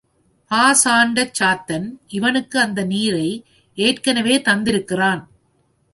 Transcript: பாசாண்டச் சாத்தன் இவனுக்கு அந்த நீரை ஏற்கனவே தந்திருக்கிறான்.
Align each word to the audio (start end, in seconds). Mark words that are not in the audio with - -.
பாசாண்டச் 0.51 1.35
சாத்தன் 1.39 1.85
இவனுக்கு 2.07 2.59
அந்த 2.59 2.83
நீரை 2.83 3.45
ஏற்கனவே 3.77 4.37
தந்திருக்கிறான். 4.37 5.21